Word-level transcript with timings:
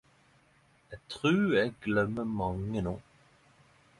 Eg 0.95 1.01
trur 1.11 1.51
eg 1.65 1.77
gløymer 1.85 2.33
mange 2.41 2.85
no... 2.87 2.95